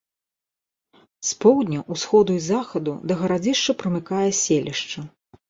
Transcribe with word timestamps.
З 1.31 1.35
поўдня, 1.45 1.79
усходу 1.97 2.31
і 2.39 2.41
захаду 2.47 2.91
да 3.13 3.19
гарадзішча 3.21 3.77
прымыкае 3.85 4.25
селішча. 4.43 4.99